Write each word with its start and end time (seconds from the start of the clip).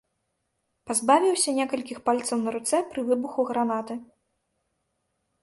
Пазбавіўся 0.91 1.53
некалькіх 1.59 1.99
пальцаў 2.07 2.37
на 2.47 2.55
руцэ 2.57 2.77
пры 2.95 3.01
выбуху 3.11 3.47
гранаты. 3.53 4.01